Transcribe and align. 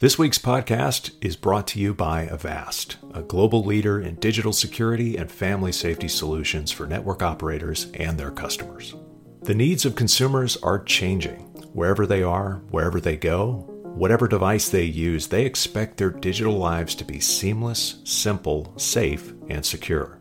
This 0.00 0.16
week's 0.16 0.38
podcast 0.38 1.10
is 1.20 1.34
brought 1.34 1.66
to 1.68 1.80
you 1.80 1.92
by 1.92 2.22
Avast, 2.26 2.98
a 3.14 3.20
global 3.20 3.64
leader 3.64 4.00
in 4.00 4.14
digital 4.14 4.52
security 4.52 5.16
and 5.16 5.28
family 5.28 5.72
safety 5.72 6.06
solutions 6.06 6.70
for 6.70 6.86
network 6.86 7.20
operators 7.20 7.90
and 7.94 8.16
their 8.16 8.30
customers. 8.30 8.94
The 9.42 9.56
needs 9.56 9.84
of 9.84 9.96
consumers 9.96 10.56
are 10.58 10.84
changing. 10.84 11.40
Wherever 11.72 12.06
they 12.06 12.22
are, 12.22 12.62
wherever 12.70 13.00
they 13.00 13.16
go, 13.16 13.64
whatever 13.82 14.28
device 14.28 14.68
they 14.68 14.84
use, 14.84 15.26
they 15.26 15.44
expect 15.44 15.96
their 15.96 16.10
digital 16.10 16.56
lives 16.56 16.94
to 16.94 17.04
be 17.04 17.18
seamless, 17.18 17.96
simple, 18.04 18.74
safe, 18.76 19.32
and 19.48 19.66
secure. 19.66 20.17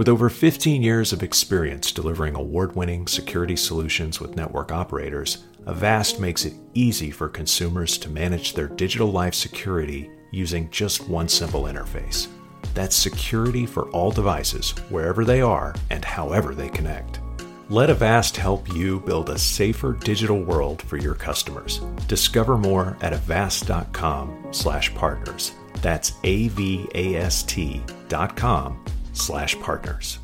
With 0.00 0.08
over 0.08 0.30
15 0.30 0.82
years 0.82 1.12
of 1.12 1.22
experience 1.22 1.92
delivering 1.92 2.34
award 2.34 2.74
winning 2.74 3.06
security 3.06 3.54
solutions 3.54 4.18
with 4.18 4.34
network 4.34 4.72
operators, 4.72 5.44
Avast 5.66 6.18
makes 6.18 6.46
it 6.46 6.54
easy 6.72 7.10
for 7.10 7.28
consumers 7.28 7.98
to 7.98 8.08
manage 8.08 8.54
their 8.54 8.68
digital 8.68 9.12
life 9.12 9.34
security 9.34 10.10
using 10.30 10.70
just 10.70 11.06
one 11.06 11.28
simple 11.28 11.64
interface. 11.64 12.28
That's 12.72 12.96
security 12.96 13.66
for 13.66 13.90
all 13.90 14.10
devices, 14.10 14.70
wherever 14.88 15.22
they 15.22 15.42
are 15.42 15.74
and 15.90 16.02
however 16.02 16.54
they 16.54 16.70
connect. 16.70 17.20
Let 17.68 17.90
Avast 17.90 18.38
help 18.38 18.72
you 18.72 19.00
build 19.00 19.28
a 19.28 19.38
safer 19.38 19.92
digital 19.92 20.42
world 20.42 20.80
for 20.80 20.96
your 20.96 21.14
customers. 21.14 21.80
Discover 22.08 22.56
more 22.56 22.96
at 23.02 23.12
avast.com 23.12 24.46
slash 24.50 24.94
partners. 24.94 25.52
That's 25.82 26.14
a 26.24 26.48
v 26.48 26.88
a 26.94 27.16
s 27.16 27.42
t 27.42 27.82
dot 28.08 28.34
com 28.34 28.82
slash 29.12 29.58
partners. 29.60 30.18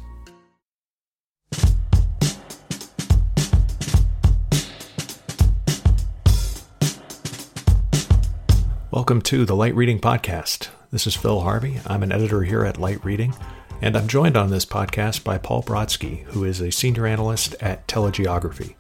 Welcome 8.91 9.21
to 9.23 9.45
the 9.45 9.55
Light 9.55 9.75
Reading 9.75 10.01
Podcast. 10.01 10.69
This 10.91 11.07
is 11.07 11.15
Phil 11.15 11.41
Harvey. 11.41 11.81
I'm 11.87 12.03
an 12.03 12.13
editor 12.13 12.45
here 12.45 12.65
at 12.65 12.79
Light 12.79 13.05
Reading, 13.05 13.35
and 13.83 13.95
I'm 13.95 14.09
joined 14.09 14.39
on 14.39 14.49
this 14.49 14.65
podcast 14.65 15.23
by 15.23 15.37
Paul 15.37 15.63
Brodsky, 15.63 16.23
who 16.29 16.45
is 16.45 16.61
a 16.61 16.73
senior 16.73 17.07
analyst 17.07 17.55
at 17.61 17.87
Telegeography. 17.87 18.75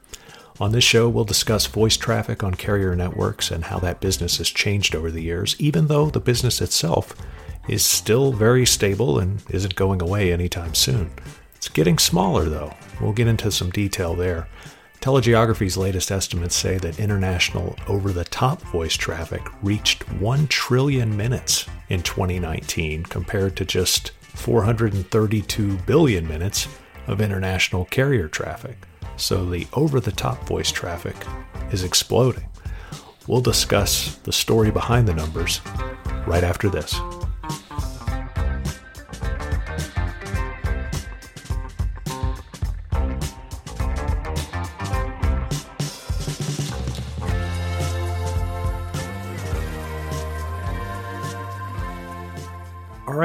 On 0.59 0.73
this 0.73 0.85
show, 0.85 1.07
we'll 1.07 1.25
discuss 1.27 1.67
voice 1.67 1.99
traffic 1.99 2.43
on 2.43 2.55
carrier 2.55 2.97
networks 2.97 3.51
and 3.51 3.65
how 3.65 3.79
that 3.81 4.01
business 4.01 4.39
has 4.39 4.49
changed 4.49 4.95
over 4.95 5.11
the 5.11 5.23
years, 5.23 5.55
even 5.59 5.89
though 5.89 6.09
the 6.09 6.19
business 6.19 6.63
itself 6.63 7.15
is 7.69 7.85
still 7.85 8.33
very 8.33 8.67
stable 8.67 9.19
and 9.19 9.43
isn't 9.51 9.75
going 9.75 10.03
away 10.03 10.33
anytime 10.33 10.75
soon. 10.75 11.11
It's 11.57 11.69
getting 11.69 11.99
smaller, 11.99 12.45
though. 12.45 12.75
We'll 13.01 13.13
get 13.13 13.29
into 13.29 13.51
some 13.51 13.71
detail 13.71 14.15
there. 14.15 14.49
Telegeography's 15.01 15.77
latest 15.77 16.11
estimates 16.11 16.57
say 16.57 16.79
that 16.79 16.99
international 16.99 17.77
over 17.87 18.13
the 18.13 18.25
top 18.25 18.61
voice 18.63 18.95
traffic 18.95 19.43
reached 19.63 20.11
1 20.15 20.47
trillion 20.49 21.17
minutes 21.17 21.67
in 21.89 22.03
2019 22.03 23.05
compared 23.05 23.57
to 23.57 23.65
just 23.65 24.11
432 24.35 25.77
billion 25.87 26.27
minutes 26.27 26.69
of 27.07 27.21
international 27.21 27.85
carrier 27.87 28.29
traffic. 28.29 28.77
So 29.17 29.49
the 29.49 29.67
over 29.73 30.01
the 30.01 30.13
top 30.13 30.45
voice 30.47 30.73
traffic 30.73 31.17
is 31.71 31.85
exploding. 31.85 32.49
We'll 33.27 33.41
discuss 33.41 34.17
the 34.17 34.33
story 34.33 34.71
behind 34.71 35.09
the 35.09 35.15
numbers 35.15 35.61
right 36.27 36.45
after 36.45 36.69
this. 36.69 36.99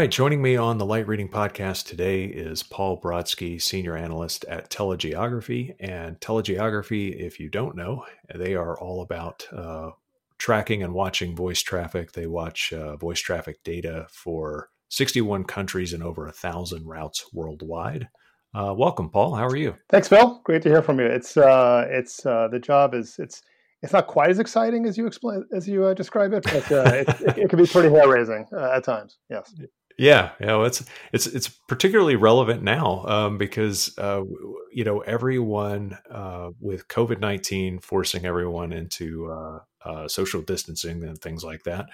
Right, 0.02 0.09
joining 0.09 0.41
me 0.41 0.55
on 0.55 0.80
the 0.80 0.85
Light 0.85 1.07
Reading 1.07 1.30
Podcast 1.30 1.85
today 1.85 2.23
is 2.23 2.63
Paul 2.63 2.99
Brodsky, 2.99 3.61
Senior 3.61 3.95
Analyst 3.95 4.44
at 4.45 4.72
Telegeography. 4.72 5.75
And 5.79 6.19
Telegeography, 6.19 7.16
if 7.16 7.39
you 7.39 7.50
don't 7.50 7.75
know, 7.75 8.03
they 8.34 8.56
are 8.56 8.75
all 8.79 9.03
about 9.03 9.45
uh, 9.56 9.91
tracking 10.39 10.81
and 10.81 10.95
watching 10.95 11.35
voice 11.35 11.62
traffic. 11.62 12.13
They 12.13 12.25
watch 12.25 12.73
uh, 12.73 12.95
voice 12.95 13.19
traffic 13.19 13.63
data 13.63 14.07
for 14.09 14.69
61 14.89 15.44
countries 15.44 15.94
and 15.94 16.01
over 16.01 16.25
a 16.25 16.31
thousand 16.31 16.88
routes 16.88 17.31
worldwide. 17.31 18.09
Uh, 18.56 18.73
welcome, 18.75 19.12
Paul. 19.12 19.35
How 19.35 19.45
are 19.45 19.56
you? 19.56 19.75
Thanks, 19.89 20.07
Phil. 20.07 20.41
Great 20.44 20.63
to 20.63 20.69
hear 20.69 20.81
from 20.81 21.00
you. 21.00 21.06
It's 21.06 21.38
uh, 21.38 21.85
it's 21.91 22.25
uh, 22.25 22.47
the 22.47 22.59
job 22.59 22.95
is 22.95 23.18
it's 23.19 23.44
it's 23.83 23.94
not 23.94 24.07
quite 24.07 24.31
as 24.31 24.39
exciting 24.39 24.88
as 24.88 24.97
you 24.97 25.06
explain 25.06 25.45
as 25.53 25.68
you 25.68 25.85
uh, 25.85 25.94
describe 25.94 26.33
it, 26.33 26.44
but 26.45 26.72
uh, 26.72 26.91
it, 26.91 27.07
it, 27.22 27.38
it, 27.38 27.50
can 27.51 27.59
be 27.59 27.68
pretty 27.68 27.89
hair 27.89 28.09
raising 28.09 28.47
uh, 28.51 28.72
at 28.75 28.83
times. 28.83 29.19
Yes. 29.29 29.53
Yeah, 29.97 30.31
you 30.40 30.46
know, 30.46 30.63
it's 30.63 30.84
it's 31.12 31.28
it's 31.28 31.47
particularly 31.47 32.16
relevant 32.16 32.63
now 32.63 33.03
um, 33.06 33.38
because 33.38 33.97
uh, 33.97 34.24
you 34.72 34.84
know 34.84 35.00
everyone 35.02 35.97
uh, 36.09 36.52
with 36.59 36.88
COVID 36.88 37.19
nineteen 37.19 37.79
forcing 37.79 38.25
everyone 38.25 38.74
into 38.74 39.31
uh, 39.31 39.59
uh, 39.85 40.07
social 40.07 40.41
distancing 40.41 41.03
and 41.03 41.19
things 41.19 41.44
like 41.44 41.63
that. 41.63 41.88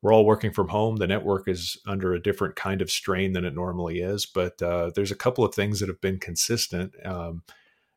We're 0.00 0.12
all 0.12 0.26
working 0.26 0.52
from 0.52 0.68
home. 0.68 0.96
The 0.96 1.06
network 1.06 1.46
is 1.46 1.78
under 1.86 2.12
a 2.12 2.22
different 2.22 2.56
kind 2.56 2.82
of 2.82 2.90
strain 2.90 3.32
than 3.34 3.44
it 3.44 3.54
normally 3.54 4.00
is, 4.00 4.26
but 4.26 4.60
uh, 4.60 4.90
there's 4.94 5.12
a 5.12 5.16
couple 5.16 5.44
of 5.44 5.54
things 5.54 5.78
that 5.78 5.88
have 5.88 6.00
been 6.00 6.18
consistent. 6.18 6.94
Um, 7.04 7.44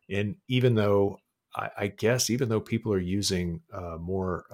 and 0.08 0.36
even 0.48 0.76
though 0.76 1.18
I, 1.56 1.70
I, 1.76 1.88
guess 1.88 2.30
even 2.30 2.50
though 2.50 2.60
people 2.60 2.94
are 2.94 3.00
using 3.00 3.62
uh, 3.74 3.98
more 4.00 4.46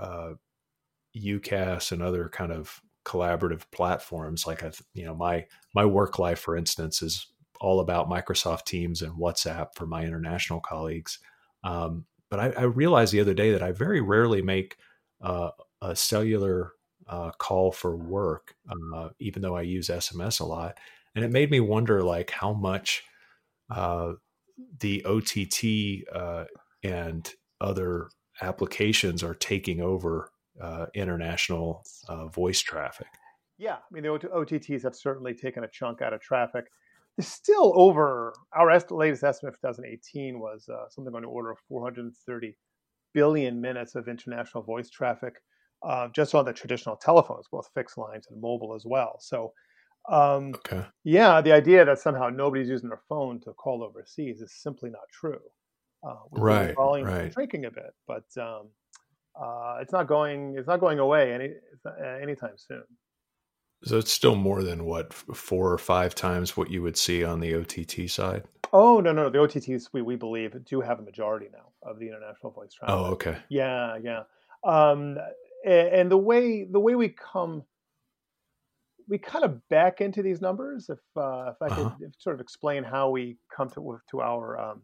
UCaaS 1.13 1.91
and 1.91 2.01
other 2.01 2.29
kind 2.29 2.53
of 2.53 2.81
collaborative 3.05 3.63
platforms 3.71 4.45
like 4.45 4.63
i 4.63 4.71
you 4.93 5.03
know 5.03 5.15
my 5.15 5.45
my 5.73 5.85
work 5.85 6.19
life 6.19 6.39
for 6.39 6.55
instance 6.55 7.01
is 7.01 7.27
all 7.59 7.79
about 7.79 8.09
microsoft 8.09 8.65
teams 8.65 9.01
and 9.01 9.13
whatsapp 9.13 9.69
for 9.75 9.85
my 9.85 10.03
international 10.03 10.59
colleagues 10.59 11.19
um, 11.63 12.05
but 12.29 12.39
I, 12.39 12.49
I, 12.51 12.63
realized 12.63 13.13
the 13.13 13.19
other 13.19 13.33
day 13.33 13.51
that 13.51 13.63
i 13.63 13.71
very 13.71 14.01
rarely 14.01 14.41
make 14.41 14.77
uh, 15.21 15.51
a 15.81 15.95
cellular 15.95 16.73
uh, 17.07 17.31
call 17.31 17.71
for 17.71 17.95
work 17.95 18.55
uh, 18.95 19.09
even 19.19 19.41
though 19.41 19.55
i 19.55 19.61
use 19.61 19.89
sms 19.89 20.39
a 20.39 20.45
lot 20.45 20.77
and 21.15 21.25
it 21.25 21.31
made 21.31 21.51
me 21.51 21.59
wonder 21.59 22.03
like 22.03 22.29
how 22.29 22.53
much 22.53 23.03
uh, 23.71 24.13
the 24.79 25.03
ott 25.05 26.13
uh, 26.13 26.45
and 26.83 27.33
other 27.59 28.09
applications 28.41 29.23
are 29.23 29.35
taking 29.35 29.81
over 29.81 30.31
uh, 30.59 30.87
international 30.93 31.83
uh, 32.07 32.27
voice 32.27 32.59
traffic. 32.59 33.07
Yeah, 33.57 33.75
I 33.75 33.79
mean 33.91 34.03
the 34.03 34.09
OTTs 34.09 34.83
have 34.83 34.95
certainly 34.95 35.33
taken 35.33 35.63
a 35.63 35.67
chunk 35.67 36.01
out 36.01 36.13
of 36.13 36.21
traffic. 36.21 36.65
There's 37.17 37.27
still 37.27 37.73
over 37.75 38.33
our 38.53 38.71
est- 38.71 38.91
latest 38.91 39.23
estimate 39.23 39.55
for 39.55 39.73
2018 39.73 40.39
was 40.39 40.67
uh, 40.69 40.89
something 40.89 41.13
on 41.13 41.21
the 41.21 41.27
order 41.27 41.51
of 41.51 41.59
430 41.67 42.57
billion 43.13 43.61
minutes 43.61 43.95
of 43.95 44.07
international 44.07 44.63
voice 44.63 44.89
traffic 44.89 45.35
uh, 45.83 46.07
just 46.13 46.35
on 46.35 46.45
the 46.45 46.53
traditional 46.53 46.95
telephones, 46.95 47.47
both 47.51 47.69
fixed 47.73 47.97
lines 47.97 48.27
and 48.29 48.39
mobile 48.41 48.75
as 48.75 48.83
well. 48.85 49.17
So, 49.19 49.53
um, 50.09 50.53
okay. 50.55 50.85
yeah, 51.03 51.41
the 51.41 51.51
idea 51.51 51.85
that 51.85 51.99
somehow 51.99 52.29
nobody's 52.29 52.69
using 52.69 52.89
their 52.89 53.01
phone 53.09 53.39
to 53.41 53.53
call 53.53 53.83
overseas 53.83 54.41
is 54.41 54.53
simply 54.61 54.89
not 54.89 55.01
true. 55.11 55.39
Uh, 56.03 56.15
right, 56.31 56.75
volume 56.75 57.07
right. 57.07 57.31
shrinking 57.31 57.65
a 57.65 57.71
bit, 57.71 57.93
but 58.07 58.23
um, 58.41 58.69
uh, 59.39 59.77
it's 59.81 59.91
not 59.91 60.07
going 60.07 60.55
it's 60.57 60.67
not 60.67 60.79
going 60.79 60.99
away 60.99 61.33
any 61.33 61.49
anytime 62.21 62.57
soon. 62.57 62.83
So 63.83 63.97
it's 63.97 64.11
still 64.11 64.35
more 64.35 64.61
than 64.61 64.85
what 64.85 65.13
four 65.13 65.71
or 65.71 65.77
five 65.77 66.13
times 66.13 66.55
what 66.55 66.69
you 66.69 66.83
would 66.83 66.97
see 66.97 67.23
on 67.23 67.39
the 67.39 67.55
OTT 67.55 68.09
side. 68.09 68.43
Oh 68.73 68.99
no 68.99 69.11
no 69.11 69.29
the 69.29 69.39
OTTs 69.39 69.89
we, 69.93 70.01
we 70.01 70.15
believe 70.15 70.55
do 70.65 70.81
have 70.81 70.99
a 70.99 71.03
majority 71.03 71.47
now 71.51 71.69
of 71.83 71.99
the 71.99 72.07
international 72.07 72.51
voice 72.51 72.73
traffic. 72.73 72.95
Oh 72.95 73.05
okay. 73.11 73.37
Yeah 73.49 73.97
yeah. 74.03 74.23
Um, 74.63 75.17
and 75.65 76.11
the 76.11 76.17
way 76.17 76.65
the 76.69 76.79
way 76.79 76.95
we 76.95 77.09
come 77.09 77.63
we 79.07 79.17
kind 79.17 79.43
of 79.43 79.67
back 79.69 79.99
into 79.99 80.21
these 80.21 80.41
numbers 80.41 80.89
if 80.89 80.99
uh, 81.17 81.51
if 81.51 81.61
I 81.61 81.69
could 81.69 81.85
uh-huh. 81.85 82.07
sort 82.17 82.35
of 82.35 82.41
explain 82.41 82.83
how 82.83 83.09
we 83.09 83.37
come 83.55 83.69
to 83.71 83.99
to 84.11 84.21
our 84.21 84.59
um, 84.59 84.81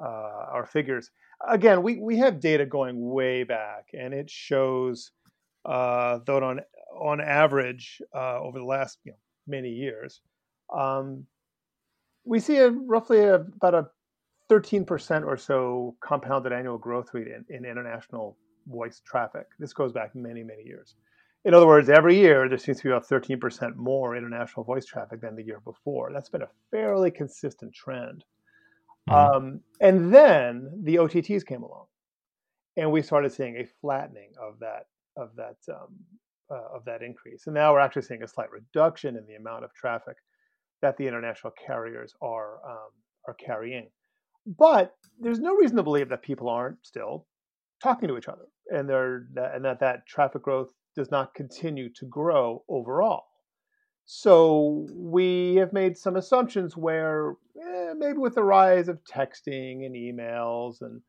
uh, 0.00 0.46
our 0.52 0.66
figures 0.66 1.10
again, 1.46 1.82
we, 1.82 1.98
we 1.98 2.18
have 2.18 2.40
data 2.40 2.66
going 2.66 3.10
way 3.10 3.44
back, 3.44 3.86
and 3.92 4.14
it 4.14 4.30
shows 4.30 5.12
uh, 5.64 6.18
that 6.26 6.42
on 6.42 6.60
on 6.98 7.20
average 7.20 8.00
uh, 8.14 8.40
over 8.40 8.58
the 8.58 8.64
last 8.64 8.98
you 9.04 9.12
know, 9.12 9.18
many 9.46 9.68
years, 9.68 10.20
um, 10.76 11.24
we 12.24 12.40
see 12.40 12.56
a 12.56 12.70
roughly 12.70 13.20
a, 13.20 13.34
about 13.36 13.74
a 13.74 13.86
13% 14.50 15.26
or 15.26 15.36
so 15.36 15.94
compounded 16.00 16.52
annual 16.52 16.78
growth 16.78 17.10
rate 17.12 17.28
in, 17.28 17.44
in 17.54 17.64
international 17.64 18.36
voice 18.66 19.00
traffic. 19.06 19.46
This 19.58 19.72
goes 19.72 19.92
back 19.92 20.14
many, 20.14 20.42
many 20.42 20.62
years. 20.64 20.94
In 21.44 21.54
other 21.54 21.66
words, 21.66 21.88
every 21.88 22.16
year 22.18 22.48
there 22.48 22.58
seems 22.58 22.78
to 22.78 22.84
be 22.84 22.90
about 22.90 23.08
13% 23.08 23.76
more 23.76 24.16
international 24.16 24.64
voice 24.64 24.84
traffic 24.84 25.20
than 25.20 25.36
the 25.36 25.44
year 25.44 25.60
before. 25.64 26.10
That's 26.12 26.28
been 26.28 26.42
a 26.42 26.48
fairly 26.70 27.10
consistent 27.10 27.72
trend. 27.72 28.24
Mm-hmm. 29.08 29.36
Um, 29.36 29.60
and 29.80 30.12
then 30.12 30.82
the 30.84 30.96
OTTs 30.96 31.46
came 31.46 31.62
along, 31.62 31.86
and 32.76 32.90
we 32.92 33.02
started 33.02 33.32
seeing 33.32 33.56
a 33.56 33.66
flattening 33.80 34.30
of 34.40 34.58
that 34.60 34.86
of 35.16 35.30
that 35.36 35.56
um, 35.72 35.94
uh, 36.50 36.76
of 36.76 36.84
that 36.84 37.02
increase, 37.02 37.46
and 37.46 37.54
now 37.54 37.72
we're 37.72 37.80
actually 37.80 38.02
seeing 38.02 38.22
a 38.22 38.28
slight 38.28 38.50
reduction 38.50 39.16
in 39.16 39.26
the 39.26 39.34
amount 39.34 39.64
of 39.64 39.72
traffic 39.74 40.16
that 40.82 40.96
the 40.96 41.06
international 41.06 41.52
carriers 41.66 42.14
are 42.22 42.58
um, 42.68 42.90
are 43.26 43.34
carrying. 43.34 43.88
But 44.46 44.94
there's 45.20 45.40
no 45.40 45.54
reason 45.54 45.76
to 45.76 45.82
believe 45.82 46.08
that 46.08 46.22
people 46.22 46.48
aren't 46.48 46.84
still 46.84 47.26
talking 47.82 48.08
to 48.08 48.16
each 48.18 48.28
other, 48.28 48.46
and 48.70 48.88
they're 48.88 49.26
and 49.54 49.64
that 49.64 49.80
that 49.80 50.06
traffic 50.06 50.42
growth 50.42 50.70
does 50.96 51.10
not 51.10 51.34
continue 51.34 51.88
to 51.94 52.06
grow 52.06 52.64
overall. 52.68 53.24
So 54.10 54.86
we 54.94 55.56
have 55.56 55.74
made 55.74 55.98
some 55.98 56.16
assumptions 56.16 56.78
where 56.78 57.32
eh, 57.62 57.92
maybe 57.94 58.16
with 58.16 58.36
the 58.36 58.42
rise 58.42 58.88
of 58.88 59.04
texting 59.04 59.84
and 59.84 59.94
emails 59.94 60.80
and 60.80 61.02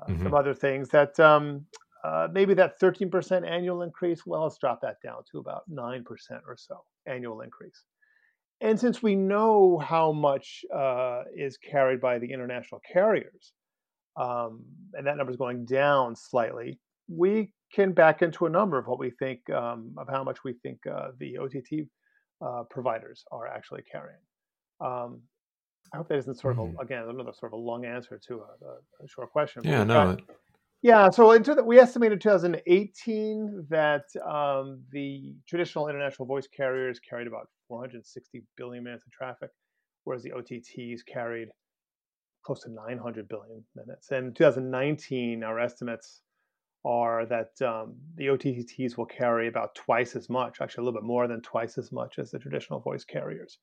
uh, 0.00 0.06
mm-hmm. 0.06 0.22
some 0.22 0.34
other 0.34 0.54
things 0.54 0.88
that 0.90 1.18
um, 1.18 1.66
uh, 2.04 2.28
maybe 2.32 2.54
that 2.54 2.78
13% 2.78 3.44
annual 3.44 3.82
increase, 3.82 4.24
well, 4.24 4.44
let's 4.44 4.56
drop 4.56 4.80
that 4.82 4.98
down 5.02 5.22
to 5.32 5.38
about 5.38 5.62
9% 5.68 6.04
or 6.46 6.56
so 6.56 6.76
annual 7.06 7.40
increase. 7.40 7.82
And 8.60 8.78
since 8.78 9.02
we 9.02 9.16
know 9.16 9.76
how 9.78 10.12
much 10.12 10.64
uh, 10.72 11.22
is 11.36 11.56
carried 11.56 12.00
by 12.00 12.20
the 12.20 12.32
international 12.32 12.80
carriers, 12.92 13.52
um, 14.16 14.62
and 14.94 15.04
that 15.08 15.16
number 15.16 15.32
is 15.32 15.36
going 15.36 15.64
down 15.64 16.14
slightly, 16.14 16.78
we 17.08 17.50
can 17.74 17.90
back 17.90 18.22
into 18.22 18.46
a 18.46 18.50
number 18.50 18.78
of 18.78 18.86
what 18.86 19.00
we 19.00 19.10
think 19.10 19.40
um, 19.50 19.92
of 19.98 20.08
how 20.08 20.22
much 20.22 20.44
we 20.44 20.52
think 20.62 20.78
uh, 20.86 21.08
the 21.18 21.36
OTT 21.36 21.88
uh, 22.40 22.62
providers 22.70 23.24
are 23.32 23.46
actually 23.46 23.82
carrying. 23.90 24.20
Um, 24.80 25.20
I 25.92 25.96
hope 25.96 26.08
that 26.08 26.18
isn't 26.18 26.38
sort 26.38 26.54
of 26.54 26.58
a, 26.58 26.62
mm-hmm. 26.62 26.80
again 26.80 27.04
another 27.08 27.32
sort 27.32 27.52
of 27.52 27.58
a 27.58 27.62
long 27.62 27.84
answer 27.84 28.20
to 28.28 28.34
a, 28.34 29.04
a 29.04 29.08
short 29.08 29.30
question. 29.30 29.62
Yeah, 29.64 29.84
no. 29.84 30.16
Got, 30.16 30.20
yeah, 30.80 31.10
so 31.10 31.32
into 31.32 31.54
the, 31.56 31.64
we 31.64 31.80
estimated 31.80 32.20
2018 32.20 33.66
that 33.68 34.04
um, 34.24 34.80
the 34.92 35.34
traditional 35.48 35.88
international 35.88 36.26
voice 36.26 36.46
carriers 36.46 37.00
carried 37.00 37.26
about 37.26 37.48
460 37.66 38.44
billion 38.56 38.84
minutes 38.84 39.04
of 39.04 39.10
traffic, 39.12 39.50
whereas 40.04 40.22
the 40.22 40.30
OTTs 40.30 41.00
carried 41.12 41.48
close 42.44 42.62
to 42.62 42.70
900 42.70 43.28
billion 43.28 43.64
minutes. 43.74 44.12
And 44.12 44.28
in 44.28 44.34
2019, 44.34 45.42
our 45.42 45.58
estimates 45.58 46.22
are 46.84 47.26
that 47.26 47.50
um, 47.66 47.94
the 48.16 48.26
OTTs 48.26 48.96
will 48.96 49.06
carry 49.06 49.48
about 49.48 49.74
twice 49.74 50.16
as 50.16 50.28
much, 50.28 50.58
actually 50.60 50.82
a 50.82 50.84
little 50.84 51.00
bit 51.00 51.06
more 51.06 51.26
than 51.26 51.40
twice 51.42 51.76
as 51.78 51.92
much 51.92 52.18
as 52.18 52.30
the 52.30 52.38
traditional 52.38 52.80
voice 52.80 53.04
carriers. 53.04 53.58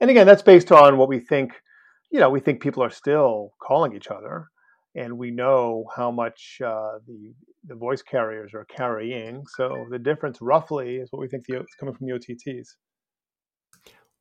And 0.00 0.10
again, 0.10 0.26
that's 0.26 0.42
based 0.42 0.72
on 0.72 0.96
what 0.96 1.08
we 1.08 1.20
think. 1.20 1.52
You 2.10 2.20
know, 2.20 2.30
we 2.30 2.40
think 2.40 2.62
people 2.62 2.82
are 2.82 2.90
still 2.90 3.52
calling 3.60 3.94
each 3.94 4.08
other 4.08 4.48
and 4.94 5.16
we 5.16 5.30
know 5.30 5.84
how 5.94 6.10
much 6.10 6.58
uh, 6.64 6.98
the 7.06 7.32
the 7.64 7.74
voice 7.74 8.02
carriers 8.02 8.54
are 8.54 8.64
carrying. 8.64 9.44
So 9.56 9.86
the 9.90 9.98
difference, 9.98 10.40
roughly, 10.40 10.96
is 10.96 11.12
what 11.12 11.20
we 11.20 11.28
think 11.28 11.44
the, 11.46 11.60
is 11.60 11.66
coming 11.78 11.94
from 11.94 12.06
the 12.06 12.14
OTTs. 12.14 12.68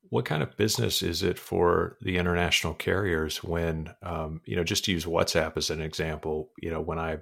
What 0.09 0.25
kind 0.25 0.41
of 0.43 0.57
business 0.57 1.01
is 1.01 1.23
it 1.23 1.37
for 1.37 1.97
the 2.01 2.17
international 2.17 2.73
carriers 2.73 3.43
when, 3.43 3.93
um, 4.01 4.41
you 4.45 4.55
know, 4.55 4.63
just 4.63 4.85
to 4.85 4.91
use 4.91 5.05
WhatsApp 5.05 5.55
as 5.55 5.69
an 5.69 5.81
example, 5.81 6.51
you 6.61 6.71
know, 6.71 6.81
when 6.81 6.99
I, 6.99 7.19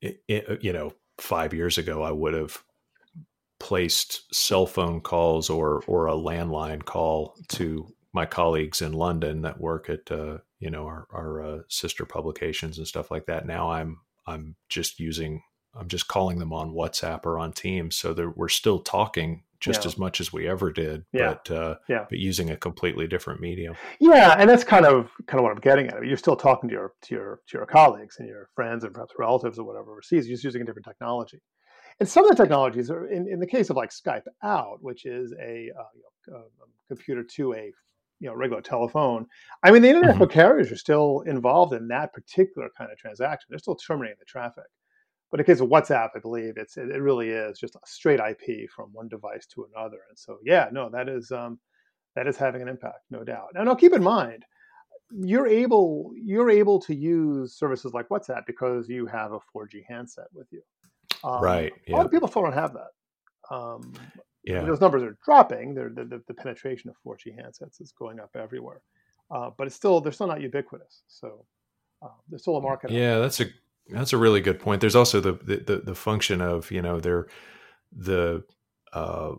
it, 0.00 0.22
it, 0.28 0.62
you 0.62 0.72
know, 0.72 0.92
five 1.18 1.54
years 1.54 1.78
ago, 1.78 2.02
I 2.02 2.10
would 2.10 2.34
have 2.34 2.62
placed 3.60 4.34
cell 4.34 4.66
phone 4.66 5.00
calls 5.00 5.48
or 5.48 5.82
or 5.86 6.06
a 6.06 6.12
landline 6.12 6.84
call 6.84 7.34
to 7.48 7.86
my 8.12 8.26
colleagues 8.26 8.82
in 8.82 8.92
London 8.92 9.42
that 9.42 9.60
work 9.60 9.88
at 9.88 10.10
uh, 10.10 10.38
you 10.58 10.70
know 10.70 10.84
our, 10.86 11.06
our 11.12 11.42
uh, 11.42 11.58
sister 11.68 12.04
publications 12.04 12.78
and 12.78 12.86
stuff 12.86 13.10
like 13.10 13.26
that. 13.26 13.46
Now 13.46 13.70
I'm 13.70 13.98
I'm 14.26 14.56
just 14.68 15.00
using 15.00 15.42
I'm 15.74 15.88
just 15.88 16.08
calling 16.08 16.38
them 16.38 16.52
on 16.52 16.72
WhatsApp 16.72 17.24
or 17.24 17.38
on 17.38 17.52
Teams, 17.52 17.96
so 17.96 18.14
that 18.14 18.36
we're 18.36 18.48
still 18.48 18.80
talking 18.80 19.42
just 19.64 19.84
yeah. 19.84 19.88
as 19.88 19.98
much 19.98 20.20
as 20.20 20.32
we 20.32 20.46
ever 20.48 20.70
did, 20.70 21.04
yeah. 21.12 21.34
but 21.34 21.50
uh, 21.50 21.74
yeah. 21.88 22.04
but 22.08 22.18
using 22.18 22.50
a 22.50 22.56
completely 22.56 23.06
different 23.06 23.40
medium. 23.40 23.74
Yeah, 24.00 24.36
and 24.38 24.48
that's 24.48 24.64
kind 24.64 24.84
of 24.84 25.10
kind 25.26 25.40
of 25.40 25.44
what 25.44 25.52
I'm 25.52 25.60
getting 25.60 25.86
at. 25.88 26.04
You're 26.04 26.16
still 26.16 26.36
talking 26.36 26.68
to 26.68 26.74
your 26.74 26.92
to 27.02 27.14
your 27.14 27.40
to 27.48 27.58
your 27.58 27.66
colleagues 27.66 28.16
and 28.18 28.28
your 28.28 28.48
friends 28.54 28.84
and 28.84 28.92
perhaps 28.92 29.14
relatives 29.18 29.58
or 29.58 29.64
whatever 29.64 29.92
overseas. 29.92 30.28
You're 30.28 30.34
just 30.34 30.44
using 30.44 30.62
a 30.62 30.64
different 30.64 30.86
technology. 30.86 31.40
And 32.00 32.08
some 32.08 32.24
of 32.24 32.36
the 32.36 32.42
technologies 32.42 32.90
are 32.90 33.06
in, 33.06 33.28
in 33.28 33.38
the 33.38 33.46
case 33.46 33.70
of 33.70 33.76
like 33.76 33.90
Skype 33.90 34.24
out, 34.42 34.78
which 34.80 35.06
is 35.06 35.32
a, 35.40 35.70
uh, 35.78 35.84
you 35.94 36.02
know, 36.32 36.38
a 36.38 36.42
computer 36.88 37.22
to 37.22 37.54
a 37.54 37.72
you 38.20 38.28
know 38.28 38.34
regular 38.34 38.62
telephone. 38.62 39.26
I 39.62 39.70
mean, 39.70 39.82
the 39.82 39.90
international 39.90 40.26
mm-hmm. 40.26 40.38
carriers 40.38 40.72
are 40.72 40.76
still 40.76 41.22
involved 41.26 41.72
in 41.72 41.88
that 41.88 42.12
particular 42.12 42.68
kind 42.76 42.90
of 42.90 42.98
transaction. 42.98 43.46
They're 43.50 43.58
still 43.58 43.76
terminating 43.76 44.16
the 44.18 44.24
traffic. 44.26 44.64
But 45.34 45.40
in 45.40 45.46
case 45.46 45.58
of 45.58 45.68
WhatsApp, 45.68 46.10
I 46.14 46.20
believe 46.20 46.58
it's 46.58 46.76
it, 46.76 46.84
really 46.84 47.30
is 47.30 47.58
just 47.58 47.74
a 47.74 47.80
straight 47.84 48.20
IP 48.20 48.70
from 48.70 48.90
one 48.92 49.08
device 49.08 49.46
to 49.46 49.66
another. 49.74 49.98
And 50.08 50.16
so, 50.16 50.38
yeah, 50.44 50.68
no, 50.70 50.88
that 50.90 51.08
is 51.08 51.32
um, 51.32 51.58
that 52.14 52.28
is 52.28 52.36
having 52.36 52.62
an 52.62 52.68
impact, 52.68 53.00
no 53.10 53.24
doubt. 53.24 53.48
Now, 53.52 53.64
now 53.64 53.74
keep 53.74 53.94
in 53.94 54.00
mind, 54.00 54.44
you're 55.10 55.48
able 55.48 56.12
you're 56.14 56.50
able 56.50 56.78
to 56.82 56.94
use 56.94 57.58
services 57.58 57.92
like 57.92 58.08
WhatsApp 58.10 58.46
because 58.46 58.88
you 58.88 59.06
have 59.06 59.32
a 59.32 59.40
4G 59.52 59.82
handset 59.88 60.26
with 60.32 60.46
you. 60.52 60.62
Um, 61.24 61.42
right. 61.42 61.72
Yeah. 61.88 61.96
A 61.96 61.96
lot 61.96 62.06
of 62.06 62.12
people 62.12 62.28
still 62.28 62.42
don't 62.42 62.52
have 62.52 62.74
that. 62.74 63.52
Um, 63.52 63.92
yeah. 64.44 64.60
those 64.60 64.80
numbers 64.80 65.02
are 65.02 65.18
dropping. 65.24 65.74
They're, 65.74 65.88
the, 65.88 66.04
the, 66.04 66.22
the, 66.28 66.34
penetration 66.34 66.90
of 66.90 66.96
4G 67.04 67.36
handsets 67.36 67.80
is 67.80 67.90
going 67.90 68.20
up 68.20 68.30
everywhere, 68.36 68.82
uh, 69.32 69.50
but 69.58 69.66
it's 69.66 69.74
still 69.74 70.00
they're 70.00 70.12
still 70.12 70.28
not 70.28 70.42
ubiquitous. 70.42 71.02
So 71.08 71.44
uh, 72.02 72.14
there's 72.28 72.42
still 72.42 72.56
a 72.56 72.62
market. 72.62 72.92
Yeah, 72.92 73.18
that's 73.18 73.40
a 73.40 73.46
that's 73.88 74.12
a 74.12 74.18
really 74.18 74.40
good 74.40 74.60
point. 74.60 74.80
There's 74.80 74.96
also 74.96 75.20
the 75.20 75.32
the, 75.32 75.82
the 75.84 75.94
function 75.94 76.40
of 76.40 76.70
you 76.70 76.82
know 76.82 77.00
they're 77.00 77.26
the 77.92 78.44
uh, 78.92 79.32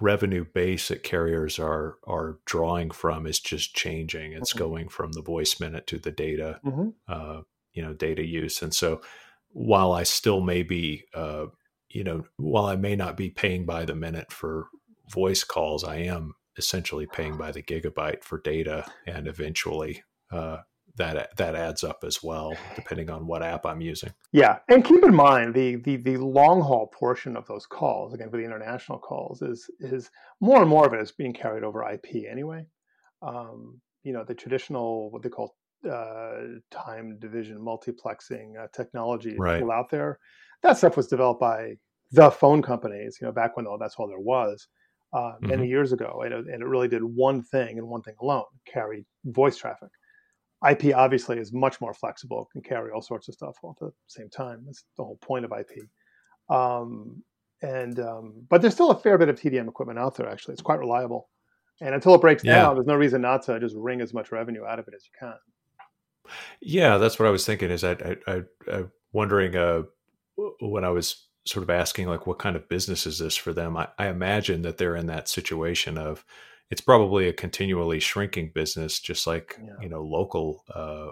revenue 0.00 0.44
base 0.44 0.88
that 0.88 1.02
carriers 1.02 1.58
are 1.58 1.98
are 2.06 2.38
drawing 2.44 2.90
from 2.90 3.26
is 3.26 3.40
just 3.40 3.74
changing. 3.74 4.32
It's 4.32 4.52
mm-hmm. 4.52 4.58
going 4.58 4.88
from 4.88 5.12
the 5.12 5.22
voice 5.22 5.60
minute 5.60 5.86
to 5.88 5.98
the 5.98 6.10
data, 6.10 6.60
mm-hmm. 6.64 6.90
uh, 7.08 7.42
you 7.72 7.82
know, 7.82 7.94
data 7.94 8.24
use. 8.24 8.62
And 8.62 8.74
so, 8.74 9.00
while 9.48 9.92
I 9.92 10.02
still 10.02 10.40
may 10.40 10.62
be 10.62 11.04
uh, 11.14 11.46
you 11.88 12.04
know, 12.04 12.24
while 12.36 12.66
I 12.66 12.76
may 12.76 12.96
not 12.96 13.16
be 13.16 13.30
paying 13.30 13.64
by 13.64 13.84
the 13.84 13.94
minute 13.94 14.32
for 14.32 14.66
voice 15.10 15.44
calls, 15.44 15.84
I 15.84 15.96
am 15.96 16.34
essentially 16.58 17.06
paying 17.06 17.36
by 17.36 17.52
the 17.52 17.62
gigabyte 17.62 18.24
for 18.24 18.40
data, 18.40 18.90
and 19.06 19.26
eventually 19.26 20.02
uh, 20.30 20.58
that 20.96 21.36
that 21.36 21.54
adds 21.54 21.82
up 21.82 22.04
as 22.04 22.22
well, 22.22 22.56
depending 22.76 23.10
on 23.10 23.26
what 23.26 23.42
app 23.42 23.66
I'm 23.66 23.80
using. 23.80 24.12
Yeah, 24.32 24.58
and 24.68 24.84
keep 24.84 25.02
in 25.02 25.14
mind 25.14 25.54
the 25.54 25.76
the 25.76 25.96
the 25.96 26.16
long 26.16 26.60
haul 26.60 26.86
portion 26.86 27.36
of 27.36 27.46
those 27.46 27.66
calls, 27.66 28.14
again 28.14 28.30
for 28.30 28.36
the 28.36 28.44
international 28.44 28.98
calls, 28.98 29.42
is 29.42 29.68
is 29.80 30.10
more 30.40 30.60
and 30.60 30.70
more 30.70 30.86
of 30.86 30.92
it 30.92 31.00
is 31.00 31.12
being 31.12 31.32
carried 31.32 31.64
over 31.64 31.88
IP 31.90 32.26
anyway. 32.30 32.66
Um, 33.22 33.80
you 34.02 34.12
know, 34.12 34.24
the 34.24 34.34
traditional 34.34 35.10
what 35.10 35.22
they 35.22 35.30
call 35.30 35.56
uh, 35.90 36.40
time 36.70 37.18
division 37.18 37.58
multiplexing 37.58 38.62
uh, 38.62 38.68
technology 38.72 39.36
right. 39.38 39.62
out 39.62 39.90
there. 39.90 40.18
That 40.62 40.78
stuff 40.78 40.96
was 40.96 41.08
developed 41.08 41.40
by 41.40 41.74
the 42.12 42.30
phone 42.30 42.62
companies, 42.62 43.18
you 43.20 43.26
know, 43.26 43.32
back 43.32 43.56
when 43.56 43.66
all 43.66 43.78
that's 43.78 43.96
all 43.96 44.06
there 44.06 44.18
was 44.18 44.68
uh, 45.12 45.34
many 45.40 45.62
mm-hmm. 45.62 45.64
years 45.64 45.92
ago, 45.92 46.22
and 46.24 46.32
it, 46.32 46.46
and 46.46 46.62
it 46.62 46.66
really 46.66 46.88
did 46.88 47.02
one 47.02 47.42
thing 47.42 47.78
and 47.78 47.88
one 47.88 48.02
thing 48.02 48.14
alone: 48.20 48.44
carry 48.66 49.04
voice 49.24 49.56
traffic. 49.56 49.90
IP 50.68 50.94
obviously 50.94 51.38
is 51.38 51.52
much 51.52 51.80
more 51.80 51.94
flexible, 51.94 52.48
can 52.52 52.62
carry 52.62 52.90
all 52.90 53.02
sorts 53.02 53.28
of 53.28 53.34
stuff 53.34 53.56
all 53.62 53.76
at 53.80 53.86
the 53.86 53.92
same 54.06 54.28
time. 54.28 54.62
That's 54.66 54.84
the 54.96 55.04
whole 55.04 55.18
point 55.18 55.44
of 55.44 55.52
IP. 55.52 55.88
Um, 56.48 57.22
and 57.62 57.98
um, 58.00 58.34
but 58.48 58.60
there's 58.60 58.74
still 58.74 58.90
a 58.90 58.98
fair 58.98 59.18
bit 59.18 59.28
of 59.28 59.40
TDM 59.40 59.68
equipment 59.68 59.98
out 59.98 60.16
there. 60.16 60.28
Actually, 60.28 60.52
it's 60.52 60.62
quite 60.62 60.78
reliable. 60.78 61.28
And 61.80 61.94
until 61.94 62.14
it 62.14 62.20
breaks 62.20 62.44
yeah. 62.44 62.56
down, 62.56 62.74
there's 62.76 62.86
no 62.86 62.94
reason 62.94 63.22
not 63.22 63.42
to 63.44 63.58
just 63.58 63.74
wring 63.76 64.00
as 64.00 64.14
much 64.14 64.30
revenue 64.30 64.64
out 64.64 64.78
of 64.78 64.86
it 64.86 64.94
as 64.94 65.04
you 65.04 65.12
can. 65.18 65.34
Yeah, 66.60 66.98
that's 66.98 67.18
what 67.18 67.26
I 67.26 67.30
was 67.30 67.44
thinking. 67.44 67.70
Is 67.70 67.84
I 67.84 67.92
I, 67.92 68.16
I, 68.26 68.42
I 68.72 68.84
wondering 69.12 69.56
uh, 69.56 69.82
when 70.60 70.84
I 70.84 70.90
was 70.90 71.26
sort 71.46 71.62
of 71.62 71.70
asking 71.70 72.08
like 72.08 72.26
what 72.26 72.38
kind 72.38 72.56
of 72.56 72.68
business 72.68 73.06
is 73.06 73.18
this 73.18 73.36
for 73.36 73.52
them 73.52 73.76
I, 73.76 73.88
I, 73.98 74.08
imagine 74.08 74.62
that 74.62 74.78
they're 74.78 74.96
in 74.96 75.06
that 75.08 75.28
situation 75.28 75.98
of 75.98 76.24
it's 76.70 76.80
probably 76.80 77.28
a 77.28 77.32
continually 77.32 78.00
shrinking 78.00 78.50
business 78.54 79.00
just 79.00 79.26
like 79.26 79.58
yeah. 79.62 79.74
you 79.80 79.88
know 79.88 80.02
local 80.02 80.64
uh, 80.74 81.10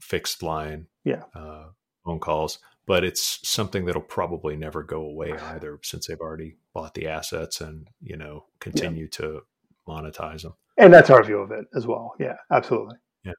fixed 0.00 0.42
line 0.42 0.86
yeah. 1.04 1.22
uh, 1.34 1.66
phone 2.04 2.20
calls 2.20 2.58
but 2.86 3.04
it's 3.04 3.38
something 3.48 3.84
that'll 3.84 4.02
probably 4.02 4.56
never 4.56 4.82
go 4.82 5.02
away 5.02 5.32
either 5.54 5.78
since 5.82 6.06
they've 6.06 6.20
already 6.20 6.56
bought 6.74 6.94
the 6.94 7.06
assets 7.06 7.60
and 7.60 7.88
you 8.00 8.16
know 8.16 8.44
continue 8.58 9.04
yeah. 9.04 9.08
to 9.10 9.40
monetize 9.88 10.42
them 10.42 10.54
and 10.76 10.92
that's 10.92 11.10
our 11.10 11.22
view 11.22 11.38
of 11.38 11.50
it 11.50 11.66
as 11.74 11.86
well 11.86 12.14
yeah 12.18 12.36
absolutely 12.52 12.96
yeah 13.24 13.32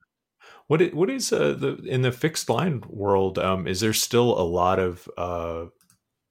what 0.67 0.81
is, 0.81 0.93
what 0.93 1.09
is 1.09 1.31
uh, 1.31 1.53
the 1.53 1.75
in 1.85 2.01
the 2.01 2.11
fixed 2.11 2.49
line 2.49 2.83
world 2.87 3.37
um, 3.37 3.67
is 3.67 3.79
there 3.81 3.93
still 3.93 4.39
a 4.39 4.43
lot 4.43 4.79
of 4.79 5.09
uh, 5.17 5.65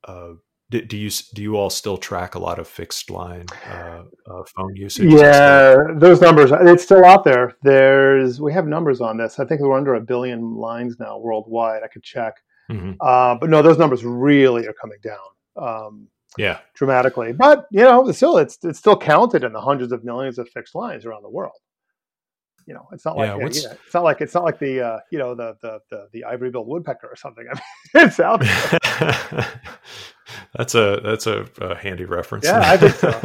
uh, 0.05 0.33
do, 0.71 0.83
do, 0.83 0.97
you 0.97 1.11
do 1.35 1.43
you 1.43 1.57
all 1.57 1.69
still 1.69 1.99
track 1.99 2.37
a 2.37 2.39
lot 2.39 2.59
of 2.59 2.69
fixed 2.69 3.11
line 3.11 3.47
uh, 3.69 4.03
uh, 4.27 4.43
phone 4.57 4.77
usage? 4.77 5.12
Yeah, 5.12 5.77
those 5.95 6.21
numbers 6.21 6.53
it's 6.53 6.85
still 6.85 7.05
out 7.05 7.25
there. 7.25 7.57
There's 7.62 8.41
we 8.41 8.53
have 8.53 8.67
numbers 8.67 9.00
on 9.00 9.17
this. 9.17 9.41
I 9.41 9.45
think 9.45 9.61
we're 9.61 9.77
under 9.77 9.95
a 9.95 10.00
billion 10.00 10.55
lines 10.55 10.97
now 11.00 11.19
worldwide. 11.19 11.83
I 11.83 11.89
could 11.89 12.05
check, 12.05 12.35
mm-hmm. 12.71 12.93
uh, 13.00 13.35
but 13.35 13.50
no, 13.50 13.62
those 13.62 13.79
numbers 13.79 14.05
really 14.05 14.67
are 14.67 14.73
coming 14.73 14.99
down. 15.03 15.19
Um, 15.57 16.09
yeah, 16.39 16.61
dramatically. 16.75 17.33
But 17.33 17.67
you 17.73 17.81
know, 17.81 18.11
still, 18.12 18.39
it's 18.39 18.59
it's 18.62 18.79
still 18.79 18.97
counted 18.97 19.43
in 19.43 19.53
the 19.53 19.61
hundreds 19.61 19.93
of 19.93 20.05
millions 20.05 20.39
of 20.39 20.49
fixed 20.50 20.77
lines 20.77 21.05
around 21.05 21.23
the 21.23 21.31
world. 21.31 21.59
You 22.71 22.75
know, 22.75 22.89
it's 22.93 23.05
not 23.05 23.17
like 23.17 23.37
yeah, 23.37 23.47
it's 23.49 23.67
not 23.93 24.05
like 24.05 24.21
it's 24.21 24.33
not 24.33 24.45
like 24.45 24.61
the 24.61 24.81
uh, 24.81 25.00
you 25.11 25.19
know 25.19 25.35
the 25.35 25.57
the 25.61 25.81
the, 25.91 26.07
the 26.12 26.23
ivory-billed 26.23 26.69
woodpecker 26.69 27.09
or 27.09 27.17
something. 27.17 27.45
I 27.53 27.57
mean, 27.99 28.07
it's 28.07 28.21
out 28.21 28.43
that's 30.55 30.77
a 30.77 31.00
that's 31.03 31.27
a, 31.27 31.49
a 31.61 31.75
handy 31.75 32.05
reference. 32.05 32.45
Yeah, 32.45 32.61
I 32.62 32.77
think 32.77 32.95
so. 32.95 33.21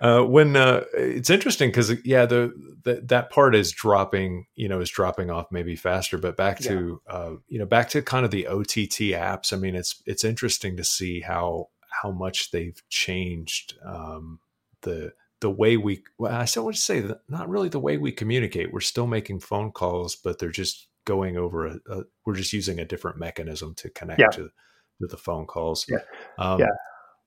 uh, 0.22 0.22
when 0.22 0.56
uh, 0.56 0.84
it's 0.94 1.28
interesting 1.28 1.68
because 1.68 1.92
yeah, 2.06 2.24
the, 2.24 2.54
the, 2.84 3.02
that 3.04 3.28
part 3.28 3.54
is 3.54 3.70
dropping, 3.70 4.46
you 4.54 4.66
know, 4.66 4.80
is 4.80 4.88
dropping 4.88 5.30
off 5.30 5.52
maybe 5.52 5.76
faster. 5.76 6.16
But 6.16 6.38
back 6.38 6.58
to 6.60 7.02
yeah. 7.06 7.14
uh, 7.14 7.36
you 7.48 7.58
know, 7.58 7.66
back 7.66 7.90
to 7.90 8.00
kind 8.00 8.24
of 8.24 8.30
the 8.30 8.46
OTT 8.46 9.12
apps. 9.12 9.52
I 9.52 9.58
mean, 9.58 9.74
it's 9.74 10.02
it's 10.06 10.24
interesting 10.24 10.78
to 10.78 10.84
see 10.84 11.20
how 11.20 11.68
how 12.02 12.12
much 12.12 12.50
they've 12.50 12.82
changed 12.88 13.74
um, 13.84 14.40
the 14.80 15.12
the 15.40 15.50
way 15.50 15.76
we. 15.76 16.02
Well, 16.18 16.32
I 16.32 16.44
still 16.44 16.64
want 16.64 16.76
to 16.76 16.82
say 16.82 17.00
that 17.00 17.20
not 17.28 17.48
really 17.48 17.68
the 17.68 17.80
way 17.80 17.96
we 17.96 18.12
communicate. 18.12 18.72
We're 18.72 18.80
still 18.80 19.06
making 19.06 19.40
phone 19.40 19.72
calls, 19.72 20.16
but 20.16 20.38
they're 20.38 20.50
just 20.50 20.88
going 21.04 21.36
over 21.36 21.66
a, 21.66 21.78
a 21.90 22.02
we're 22.24 22.34
just 22.34 22.52
using 22.52 22.78
a 22.78 22.84
different 22.84 23.18
mechanism 23.18 23.74
to 23.74 23.90
connect 23.90 24.20
yeah. 24.20 24.28
to, 24.28 24.42
to 24.42 25.06
the 25.08 25.16
phone 25.16 25.46
calls. 25.46 25.86
Yeah. 25.88 25.98
Um, 26.38 26.60
yeah. 26.60 26.66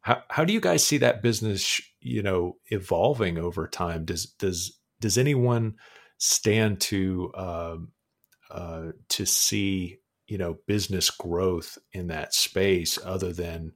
How, 0.02 0.22
how 0.30 0.46
do 0.46 0.54
you 0.54 0.60
guys 0.60 0.86
see 0.86 0.98
that 0.98 1.22
business, 1.24 1.82
you 2.02 2.22
know, 2.22 2.58
evolving 2.68 3.38
over 3.38 3.68
time? 3.68 4.06
Does 4.06 4.26
does 4.26 4.78
does 5.00 5.18
anyone 5.18 5.76
stand 6.18 6.82
to 6.82 7.32
um, 7.36 7.92
uh, 8.52 8.92
to 9.10 9.26
see 9.26 9.98
you 10.28 10.38
know 10.38 10.58
business 10.68 11.10
growth 11.10 11.78
in 11.92 12.08
that 12.08 12.34
space 12.34 13.00
other 13.04 13.34
than 13.34 13.74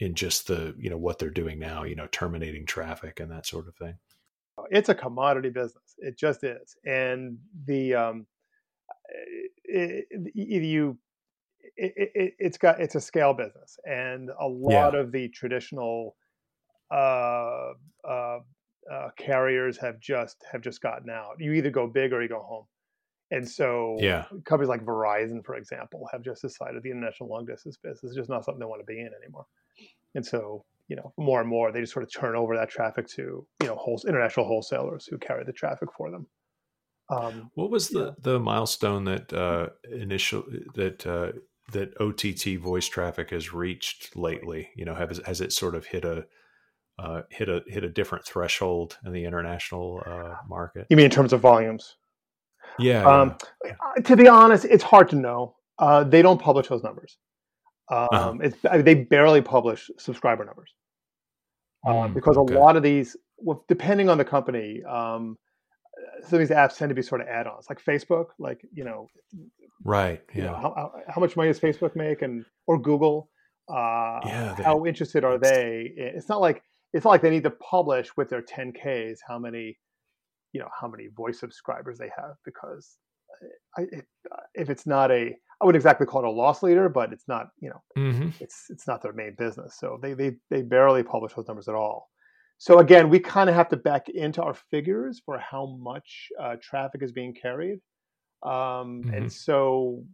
in 0.00 0.14
just 0.14 0.46
the 0.46 0.74
you 0.78 0.90
know 0.90 0.98
what 0.98 1.18
they're 1.18 1.30
doing 1.30 1.58
now 1.58 1.84
you 1.84 1.94
know 1.94 2.08
terminating 2.12 2.66
traffic 2.66 3.20
and 3.20 3.30
that 3.30 3.46
sort 3.46 3.68
of 3.68 3.74
thing 3.76 3.94
it's 4.70 4.90
a 4.90 4.94
commodity 4.94 5.48
business 5.48 5.94
it 5.98 6.18
just 6.18 6.44
is 6.44 6.76
and 6.84 7.38
the 7.66 7.94
um 7.94 8.26
it, 9.64 10.06
it, 10.10 10.34
you 10.34 10.98
it, 11.76 12.10
it, 12.14 12.34
it's 12.38 12.58
got 12.58 12.80
it's 12.80 12.94
a 12.94 13.00
scale 13.00 13.34
business, 13.34 13.78
and 13.84 14.30
a 14.38 14.46
lot 14.46 14.94
yeah. 14.94 15.00
of 15.00 15.12
the 15.12 15.28
traditional 15.28 16.16
uh, 16.90 17.72
uh, 18.06 18.38
uh, 18.90 19.08
carriers 19.16 19.78
have 19.78 20.00
just 20.00 20.44
have 20.50 20.60
just 20.60 20.80
gotten 20.80 21.10
out. 21.10 21.36
You 21.38 21.52
either 21.52 21.70
go 21.70 21.86
big 21.86 22.12
or 22.12 22.22
you 22.22 22.28
go 22.28 22.40
home. 22.40 22.64
And 23.32 23.48
so, 23.48 23.96
yeah, 24.00 24.24
companies 24.44 24.68
like 24.68 24.84
Verizon, 24.84 25.44
for 25.44 25.54
example, 25.54 26.08
have 26.10 26.22
just 26.22 26.42
decided 26.42 26.82
the 26.82 26.90
international 26.90 27.28
long 27.28 27.46
distance 27.46 27.76
business 27.76 28.10
is 28.10 28.16
just 28.16 28.28
not 28.28 28.44
something 28.44 28.58
they 28.58 28.66
want 28.66 28.80
to 28.80 28.86
be 28.86 28.98
in 28.98 29.10
anymore. 29.22 29.46
And 30.14 30.24
so, 30.24 30.64
you 30.88 30.96
know, 30.96 31.12
more 31.16 31.40
and 31.40 31.48
more 31.48 31.72
they 31.72 31.80
just 31.80 31.92
sort 31.92 32.04
of 32.04 32.12
turn 32.12 32.36
over 32.36 32.56
that 32.56 32.70
traffic 32.70 33.06
to 33.08 33.46
you 33.62 33.66
know 33.66 33.76
whole, 33.76 34.00
international 34.06 34.46
wholesalers 34.46 35.06
who 35.06 35.18
carry 35.18 35.44
the 35.44 35.52
traffic 35.52 35.88
for 35.96 36.10
them. 36.10 36.26
Um, 37.10 37.50
what 37.54 37.70
was 37.70 37.88
the 37.88 38.06
yeah. 38.06 38.10
the 38.20 38.40
milestone 38.40 39.04
that 39.04 39.32
uh, 39.32 39.68
initial 39.90 40.44
that 40.74 41.06
uh, 41.06 41.32
that 41.72 41.92
OTT 42.00 42.60
voice 42.60 42.86
traffic 42.86 43.30
has 43.30 43.52
reached 43.52 44.16
lately? 44.16 44.70
You 44.76 44.84
know, 44.84 44.94
has 44.94 45.20
has 45.26 45.40
it 45.40 45.52
sort 45.52 45.74
of 45.74 45.86
hit 45.86 46.04
a 46.04 46.26
uh, 46.98 47.22
hit 47.30 47.48
a 47.48 47.62
hit 47.66 47.84
a 47.84 47.88
different 47.88 48.24
threshold 48.24 48.98
in 49.04 49.12
the 49.12 49.24
international 49.24 50.02
uh, 50.06 50.36
market? 50.48 50.86
You 50.90 50.96
mean 50.96 51.06
in 51.06 51.10
terms 51.10 51.32
of 51.32 51.40
volumes? 51.40 51.96
Yeah. 52.78 53.04
Um, 53.04 53.36
yeah. 53.64 54.02
To 54.02 54.16
be 54.16 54.28
honest, 54.28 54.64
it's 54.64 54.84
hard 54.84 55.08
to 55.10 55.16
know. 55.16 55.56
Uh, 55.78 56.04
they 56.04 56.22
don't 56.22 56.40
publish 56.40 56.68
those 56.68 56.82
numbers. 56.82 57.16
Um, 57.90 58.08
uh-huh. 58.12 58.34
it's, 58.42 58.56
I 58.70 58.76
mean, 58.76 58.84
they 58.84 58.94
barely 58.94 59.42
publish 59.42 59.90
subscriber 59.98 60.44
numbers 60.44 60.72
mm, 61.84 62.14
because 62.14 62.36
okay. 62.36 62.54
a 62.54 62.58
lot 62.58 62.76
of 62.76 62.82
these, 62.82 63.16
well, 63.38 63.64
depending 63.68 64.08
on 64.08 64.16
the 64.16 64.24
company, 64.24 64.82
um, 64.84 65.36
some 66.22 66.40
of 66.40 66.48
these 66.48 66.56
apps 66.56 66.76
tend 66.76 66.90
to 66.90 66.94
be 66.94 67.02
sort 67.02 67.20
of 67.20 67.26
add-ons, 67.26 67.66
like 67.68 67.82
Facebook. 67.84 68.26
Like 68.38 68.60
you 68.72 68.84
know, 68.84 69.08
Right. 69.84 70.22
Yeah. 70.34 70.36
You 70.36 70.42
know, 70.50 70.54
how, 70.54 70.92
how 71.08 71.20
much 71.20 71.36
money 71.36 71.48
does 71.48 71.60
Facebook 71.60 71.96
make, 71.96 72.22
and 72.22 72.44
or 72.66 72.78
Google? 72.78 73.30
Uh, 73.68 74.20
yeah. 74.26 74.54
They, 74.56 74.64
how 74.64 74.84
interested 74.86 75.24
are 75.24 75.38
they? 75.38 75.92
It's 75.96 76.28
not 76.28 76.40
like 76.40 76.62
it's 76.92 77.04
not 77.04 77.10
like 77.10 77.22
they 77.22 77.30
need 77.30 77.44
to 77.44 77.50
publish 77.50 78.10
with 78.16 78.28
their 78.28 78.42
10ks 78.42 79.18
how 79.26 79.38
many, 79.38 79.78
you 80.52 80.60
know, 80.60 80.68
how 80.78 80.88
many 80.88 81.06
voice 81.16 81.38
subscribers 81.38 81.98
they 81.98 82.10
have 82.16 82.34
because 82.44 82.98
I, 83.76 83.82
it, 83.82 84.06
if 84.54 84.70
it's 84.70 84.86
not 84.86 85.10
a, 85.10 85.36
I 85.60 85.64
wouldn't 85.64 85.80
exactly 85.80 86.06
call 86.06 86.22
it 86.24 86.28
a 86.28 86.30
loss 86.30 86.62
leader, 86.62 86.88
but 86.88 87.12
it's 87.12 87.28
not, 87.28 87.48
you 87.60 87.70
know, 87.70 87.82
mm-hmm. 87.96 88.28
it's 88.40 88.66
it's 88.70 88.86
not 88.86 89.02
their 89.02 89.12
main 89.12 89.34
business. 89.36 89.76
So 89.78 89.98
they 90.02 90.14
they 90.14 90.36
they 90.50 90.62
barely 90.62 91.02
publish 91.02 91.34
those 91.34 91.46
numbers 91.46 91.68
at 91.68 91.74
all. 91.74 92.08
So 92.58 92.78
again, 92.78 93.08
we 93.08 93.18
kind 93.18 93.48
of 93.48 93.56
have 93.56 93.68
to 93.70 93.76
back 93.76 94.08
into 94.08 94.42
our 94.42 94.54
figures 94.54 95.20
for 95.24 95.38
how 95.38 95.78
much 95.80 96.28
uh, 96.38 96.56
traffic 96.62 97.02
is 97.02 97.12
being 97.12 97.34
carried 97.34 97.80
um, 98.42 99.02
mm-hmm. 99.02 99.14
And 99.14 99.32
so 99.32 100.04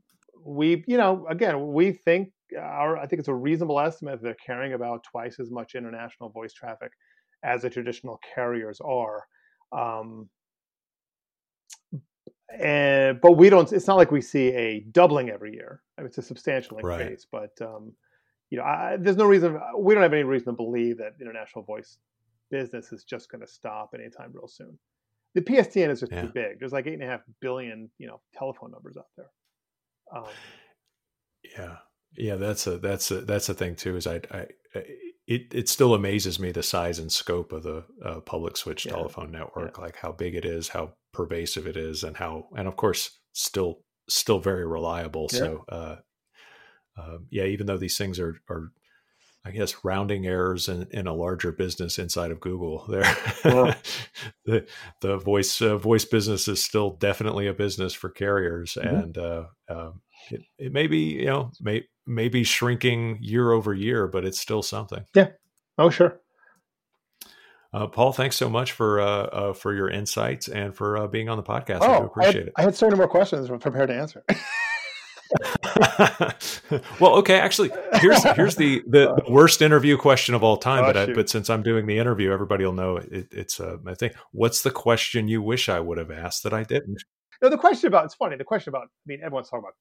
we, 0.45 0.85
you 0.87 0.97
know, 0.99 1.26
again, 1.28 1.73
we 1.73 1.92
think 1.92 2.30
our, 2.59 2.97
I 2.97 3.06
think 3.06 3.21
it's 3.21 3.28
a 3.28 3.35
reasonable 3.35 3.80
estimate 3.80 4.21
that 4.21 4.23
they're 4.23 4.37
carrying 4.45 4.73
about 4.73 5.04
twice 5.04 5.38
as 5.40 5.50
much 5.50 5.75
international 5.75 6.30
voice 6.30 6.52
traffic 6.52 6.92
as 7.45 7.62
the 7.62 7.71
traditional 7.71 8.18
carriers 8.35 8.80
are. 8.80 9.25
Um, 9.73 10.28
and 12.50 13.21
but 13.21 13.33
we 13.33 13.50
don't. 13.50 13.73
It's 13.73 13.87
not 13.87 13.97
like 13.97 14.11
we 14.11 14.21
see 14.21 14.49
a 14.49 14.81
doubling 14.93 15.31
every 15.31 15.53
year. 15.53 15.83
I 15.99 16.03
mean, 16.03 16.09
it's 16.09 16.19
a 16.19 16.23
substantial 16.23 16.79
increase, 16.79 17.26
right. 17.33 17.49
but 17.59 17.67
um, 17.67 17.93
you 18.50 18.59
know, 18.59 18.65
I, 18.65 18.97
there's 18.99 19.17
no 19.17 19.26
reason. 19.26 19.59
We 19.79 19.95
don't 19.95 20.03
have 20.03 20.12
any 20.12 20.23
reason 20.23 20.47
to 20.47 20.53
believe 20.53 20.99
that 20.99 21.15
international 21.21 21.65
voice 21.65 21.99
business 22.50 22.93
is 22.93 23.05
just 23.05 23.31
going 23.31 23.41
to 23.41 23.47
stop 23.47 23.91
anytime 23.95 24.31
real 24.33 24.47
soon 24.47 24.79
the 25.37 25.43
PSTN 25.43 25.91
is 25.91 26.00
just 26.00 26.11
yeah. 26.11 26.23
too 26.23 26.29
big. 26.29 26.59
There's 26.59 26.73
like 26.73 26.87
eight 26.87 26.95
and 26.95 27.03
a 27.03 27.07
half 27.07 27.21
billion, 27.43 27.91
you 27.99 28.07
know, 28.07 28.21
telephone 28.35 28.71
numbers 28.73 28.97
out 28.97 29.05
there. 29.19 29.31
Um, 30.15 30.25
yeah, 31.57 31.76
yeah, 32.17 32.37
that's 32.37 32.67
a 32.67 32.79
that's 32.79 33.11
a 33.11 33.21
that's 33.21 33.50
a 33.50 33.55
thing 33.55 33.76
too. 33.76 33.97
Is 33.97 34.07
I, 34.07 34.23
I 34.33 34.47
it 35.26 35.52
it 35.52 35.68
still 35.68 35.95
amazes 35.95 36.38
me 36.38 36.52
the 36.52 36.62
size 36.62 36.99
and 36.99 37.11
scope 37.11 37.52
of 37.52 37.62
the 37.62 37.85
uh, 38.04 38.21
public 38.21 38.56
switch 38.56 38.87
yeah. 38.87 38.92
telephone 38.92 39.33
network, 39.33 39.76
yeah. 39.76 39.85
like 39.85 39.97
how 39.97 40.12
big 40.12 40.35
it 40.35 40.45
is, 40.45 40.68
how 40.68 40.92
pervasive 41.12 41.66
it 41.66 41.76
is, 41.76 42.04
and 42.04 42.16
how 42.16 42.47
and 42.56 42.68
of 42.68 42.76
course 42.76 43.18
still 43.33 43.80
still 44.09 44.38
very 44.38 44.66
reliable. 44.66 45.28
So, 45.28 45.64
uh, 45.68 45.97
uh, 46.97 47.18
yeah, 47.30 47.45
even 47.45 47.66
though 47.66 47.76
these 47.76 47.99
things 47.99 48.21
are 48.21 48.37
are 48.49 48.71
I 49.47 49.52
guess 49.52 49.85
rounding 49.85 50.26
errors 50.26 50.68
in, 50.68 50.88
in 50.90 51.06
a 51.06 51.14
larger 51.14 51.52
business 51.52 52.00
inside 52.00 52.33
of 52.33 52.40
Google. 52.40 52.85
There, 52.88 53.16
well, 53.45 53.75
the 54.45 54.66
the 55.00 55.16
voice 55.18 55.61
uh, 55.61 55.76
voice 55.76 56.04
business 56.04 56.49
is 56.49 56.62
still 56.62 56.90
definitely 56.90 57.47
a 57.47 57.52
business 57.52 57.95
for 57.95 58.09
carriers, 58.11 58.75
mm-hmm. 58.75 58.95
and 58.97 59.18
uh, 59.18 59.45
um, 59.68 60.02
it, 60.30 60.42
it 60.59 60.73
may 60.73 60.87
be 60.87 60.99
you 60.99 61.26
know 61.26 61.50
may 61.61 61.85
may 62.06 62.28
be 62.28 62.45
shrinking 62.45 63.18
year 63.21 63.52
over 63.52 63.75
year, 63.75 64.06
but 64.06 64.25
it's 64.25 64.40
still 64.40 64.62
something. 64.62 65.04
Yeah. 65.14 65.30
Oh, 65.78 65.90
sure. 65.90 66.21
Uh, 67.73 67.87
Paul, 67.87 68.12
thanks 68.12 68.37
so 68.37 68.49
much 68.49 68.73
for 68.73 69.00
uh, 69.00 69.06
uh, 69.06 69.52
for 69.52 69.75
your 69.75 69.90
insights 69.90 70.49
and 70.49 70.75
for 70.75 70.97
uh, 70.97 71.06
being 71.06 71.28
on 71.28 71.37
the 71.37 71.42
podcast. 71.42 71.80
Oh, 71.83 71.92
I 71.92 72.04
appreciate 72.04 72.35
I 72.35 72.38
had, 72.38 72.47
it. 72.47 72.52
I 72.56 72.62
had 72.62 72.76
so 72.76 72.87
many 72.87 72.97
more 72.97 73.09
questions 73.09 73.49
prepared 73.49 73.88
to 73.88 73.95
answer. 73.95 74.25
well, 77.00 77.16
okay. 77.16 77.38
Actually, 77.38 77.71
here's 77.95 78.23
here's 78.35 78.56
the, 78.56 78.83
the, 78.87 79.23
the, 79.26 79.30
worst 79.30 79.61
interview 79.61 79.97
question 79.97 80.35
of 80.35 80.42
all 80.42 80.56
time. 80.56 80.85
Oh, 80.85 80.87
but 80.87 80.97
I, 80.97 81.12
but 81.12 81.28
since 81.28 81.50
I'm 81.50 81.62
doing 81.62 81.87
the 81.87 81.99
interview, 81.99 82.33
everybody 82.33 82.64
will 82.64 82.73
know 82.73 82.97
it, 82.99 83.28
it's 83.30 83.61
uh, 83.61 83.76
my 83.83 83.95
thing. 83.95 84.12
What's 84.33 84.62
the 84.62 84.71
question 84.71 85.28
you 85.28 85.42
wish 85.42 85.68
I 85.68 85.80
would 85.80 85.99
have 85.99 86.11
asked 86.11 86.45
that 86.45 86.54
I 86.54 86.62
didn't? 86.62 87.02
No, 87.42 87.50
the 87.50 87.59
question 87.59 87.88
about 87.88 88.04
it's 88.04 88.14
funny. 88.14 88.37
The 88.37 88.45
question 88.45 88.71
about 88.71 88.85
I 88.85 89.04
mean, 89.06 89.21
everyone's 89.23 89.49
talking 89.49 89.64
about 89.64 89.75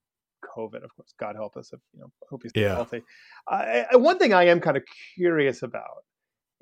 COVID. 0.56 0.84
Of 0.84 0.96
course, 0.96 1.14
God 1.20 1.36
help 1.36 1.58
us 1.58 1.72
if 1.74 1.80
you 1.94 2.02
know. 2.02 2.12
hope 2.30 2.44
he's 2.44 2.52
yeah. 2.56 2.76
healthy. 2.76 3.04
Uh, 3.52 3.84
one 3.94 4.18
thing 4.18 4.34
I 4.34 4.46
am 4.46 4.60
kind 4.60 4.78
of 4.78 4.84
curious 5.16 5.64
about 5.64 6.04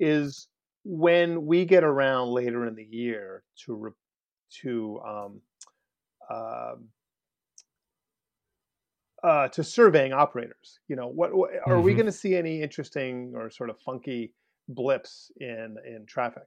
is 0.00 0.48
when 0.84 1.46
we 1.46 1.64
get 1.64 1.84
around 1.84 2.28
later 2.28 2.66
in 2.66 2.74
the 2.74 2.84
year 2.84 3.42
to 3.64 3.74
re- 3.74 3.90
to 4.62 5.00
um, 5.06 5.40
uh, 6.30 6.74
uh, 9.22 9.48
to 9.48 9.64
surveying 9.64 10.12
operators. 10.12 10.78
You 10.88 10.96
know, 10.96 11.08
what, 11.08 11.34
what 11.34 11.50
are 11.66 11.74
mm-hmm. 11.74 11.82
we 11.82 11.94
going 11.94 12.06
to 12.06 12.12
see 12.12 12.36
any 12.36 12.62
interesting 12.62 13.32
or 13.34 13.50
sort 13.50 13.70
of 13.70 13.78
funky 13.80 14.32
blips 14.68 15.30
in 15.40 15.76
in 15.86 16.04
traffic 16.06 16.44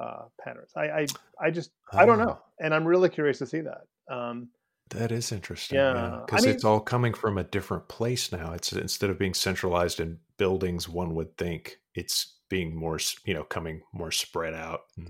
uh, 0.00 0.24
patterns? 0.42 0.70
I, 0.76 0.82
I 0.82 1.06
I 1.40 1.50
just 1.50 1.70
I 1.92 2.06
don't 2.06 2.18
know, 2.18 2.38
and 2.60 2.72
I'm 2.72 2.84
really 2.84 3.08
curious 3.08 3.38
to 3.38 3.46
see 3.46 3.60
that. 3.62 4.14
Um, 4.14 4.48
that 4.92 5.12
is 5.12 5.32
interesting. 5.32 5.78
Yeah, 5.78 6.20
because 6.24 6.44
I 6.44 6.46
mean, 6.46 6.54
it's 6.54 6.64
all 6.64 6.80
coming 6.80 7.14
from 7.14 7.38
a 7.38 7.44
different 7.44 7.88
place 7.88 8.32
now. 8.32 8.52
It's 8.52 8.72
instead 8.72 9.10
of 9.10 9.18
being 9.18 9.34
centralized 9.34 10.00
in 10.00 10.18
buildings, 10.38 10.88
one 10.88 11.14
would 11.14 11.36
think 11.36 11.78
it's 11.94 12.38
being 12.48 12.74
more, 12.74 12.98
you 13.24 13.34
know, 13.34 13.44
coming 13.44 13.82
more 13.92 14.10
spread 14.10 14.54
out. 14.54 14.80
Yeah, 14.96 15.06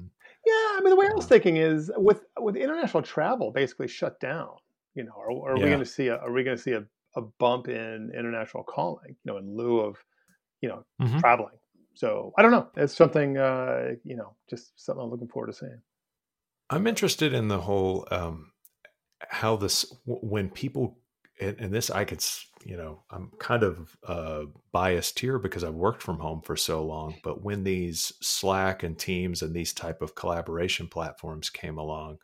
I 0.46 0.80
mean, 0.82 0.90
the 0.90 0.96
way 0.96 1.06
I 1.10 1.14
was 1.14 1.26
thinking 1.26 1.56
is 1.56 1.90
with 1.96 2.22
with 2.38 2.56
international 2.56 3.02
travel 3.02 3.52
basically 3.52 3.88
shut 3.88 4.18
down. 4.20 4.50
You 4.94 5.04
know, 5.04 5.12
are, 5.16 5.52
are 5.52 5.56
yeah. 5.56 5.64
we 5.64 5.70
going 5.70 5.80
to 5.80 5.86
see 5.86 6.08
a 6.08 6.16
are 6.16 6.32
we 6.32 6.42
going 6.42 6.56
to 6.56 6.62
see 6.62 6.72
a 6.72 6.84
a 7.16 7.22
bump 7.38 7.68
in 7.68 8.10
international 8.16 8.64
calling, 8.64 9.16
you 9.24 9.32
know, 9.32 9.38
in 9.38 9.56
lieu 9.56 9.80
of, 9.80 9.96
you 10.60 10.68
know, 10.68 10.84
mm-hmm. 11.00 11.18
traveling. 11.18 11.54
So 11.94 12.32
I 12.38 12.42
don't 12.42 12.52
know. 12.52 12.68
It's 12.76 12.94
something, 12.94 13.36
uh, 13.36 13.90
you 14.04 14.16
know, 14.16 14.34
just 14.48 14.72
something 14.76 15.02
I'm 15.02 15.10
looking 15.10 15.28
forward 15.28 15.48
to 15.48 15.52
seeing. 15.52 15.80
I'm 16.70 16.86
interested 16.86 17.34
in 17.34 17.48
the 17.48 17.60
whole 17.60 18.08
um, 18.10 18.51
how 19.28 19.56
this 19.56 19.92
when 20.06 20.50
people 20.50 20.98
and, 21.40 21.56
and, 21.58 21.72
this 21.72 21.90
I 21.90 22.04
could 22.04 22.24
you 22.64 22.76
know 22.76 23.02
I'm 23.10 23.30
kind 23.38 23.62
of 23.62 23.96
uh, 24.06 24.44
biased 24.72 25.18
here 25.18 25.38
because 25.38 25.64
I've 25.64 25.74
worked 25.74 26.02
from 26.02 26.18
home 26.18 26.42
for 26.42 26.56
so 26.56 26.84
long. 26.84 27.16
But 27.22 27.42
when 27.42 27.64
these 27.64 28.12
Slack 28.20 28.82
and 28.82 28.98
Teams 28.98 29.42
and 29.42 29.54
these 29.54 29.72
type 29.72 30.02
of 30.02 30.14
collaboration 30.14 30.88
platforms 30.88 31.50
came 31.50 31.78
along, 31.78 32.18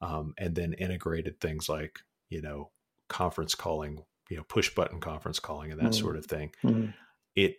um, 0.00 0.34
and 0.38 0.54
then 0.54 0.72
integrated 0.74 1.40
things 1.40 1.68
like 1.68 1.98
you 2.28 2.42
know 2.42 2.70
conference 3.08 3.54
calling, 3.54 4.02
you 4.28 4.36
know 4.36 4.44
push 4.44 4.74
button 4.74 5.00
conference 5.00 5.38
calling 5.38 5.70
and 5.70 5.80
that 5.80 5.90
mm-hmm. 5.90 6.04
sort 6.04 6.16
of 6.16 6.26
thing, 6.26 6.50
mm-hmm. 6.64 6.90
it 7.34 7.56